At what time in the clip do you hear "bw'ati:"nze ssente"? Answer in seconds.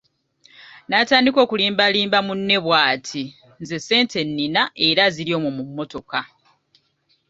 2.65-4.19